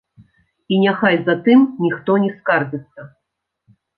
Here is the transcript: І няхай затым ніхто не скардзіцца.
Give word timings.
І 0.77 0.79
няхай 0.83 1.17
затым 1.27 1.59
ніхто 1.85 2.11
не 2.25 2.31
скардзіцца. 2.39 3.01